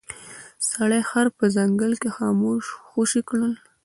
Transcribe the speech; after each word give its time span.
سړي 0.69 1.01
خر 1.09 1.27
په 1.37 1.45
ځنګل 1.55 1.91
کې 2.01 2.09
خوشې 2.87 3.21
کړ. 3.29 3.39